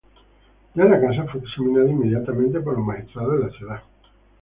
[0.73, 3.81] Ya en la casa fue examinado inmediatamente por los magistrados de la ciudad.